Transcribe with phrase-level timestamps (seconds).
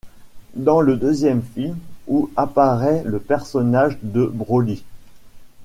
[0.55, 4.83] Dans le deuxième film où apparaît le personnage de Broly.